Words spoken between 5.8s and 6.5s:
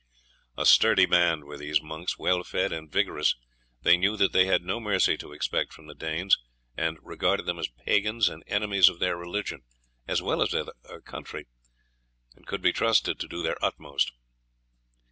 the Danes,